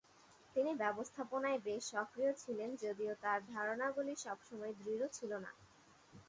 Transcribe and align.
তিনি 0.55 0.71
ব্যবস্থাপনায় 0.75 1.59
বেশ 1.59 1.81
সক্রিয় 1.91 2.31
ছিলেন, 2.35 2.69
যদিও 2.83 3.13
তাঁর 3.23 3.39
ধারণাগুলি 3.51 4.13
সবসময় 4.17 4.73
দৃঢ় 4.79 5.03
ছিল 5.17 5.31
না। 5.45 5.51